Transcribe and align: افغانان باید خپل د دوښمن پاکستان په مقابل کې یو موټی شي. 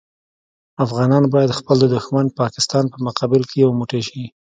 افغانان 0.85 1.23
باید 1.33 1.57
خپل 1.59 1.75
د 1.81 1.85
دوښمن 1.93 2.25
پاکستان 2.39 2.85
په 2.93 2.97
مقابل 3.07 3.41
کې 3.49 3.57
یو 3.63 3.69
موټی 3.79 4.01
شي. 4.09 4.25